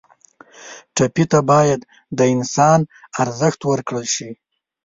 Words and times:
ټپي 0.95 1.23
ته 1.31 1.39
باید 1.51 1.81
د 2.17 2.19
انسان 2.33 2.79
ارزښت 3.21 3.59
ورکړل 3.71 4.05
شي. 4.15 4.29